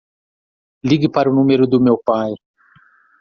Ligue 0.83 1.09
para 1.11 1.29
o 1.29 1.35
número 1.35 1.67
do 1.67 1.79
meu 1.79 1.95
pai. 1.95 2.33